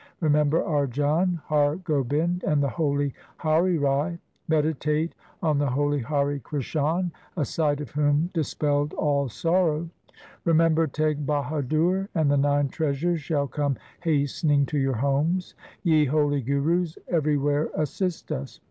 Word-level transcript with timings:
Remember 0.19 0.59
Arjan, 0.63 1.41
Har 1.45 1.75
Gobind, 1.75 2.43
and 2.43 2.63
the 2.63 2.69
holy 2.69 3.13
Hari 3.37 3.77
Rai; 3.77 4.17
Meditate 4.47 5.13
on 5.43 5.59
the 5.59 5.69
holy 5.69 5.99
Hari 5.99 6.39
Krishan, 6.39 7.11
a 7.37 7.45
sight 7.45 7.81
of 7.81 7.91
whom 7.91 8.31
dispelled 8.33 8.93
all 8.93 9.29
sorrow. 9.29 9.91
Remember 10.43 10.87
Teg 10.87 11.27
Bahadur, 11.27 12.07
and 12.15 12.31
the 12.31 12.37
nine 12.37 12.69
treasures 12.69 13.21
shall 13.21 13.45
come 13.45 13.77
hastening 14.01 14.65
to 14.65 14.79
your 14.79 14.95
homes. 14.95 15.53
Ye 15.83 16.05
holy 16.05 16.41
Gurus, 16.41 16.97
everywhere 17.07 17.69
assist 17.75 18.31
us. 18.31 18.59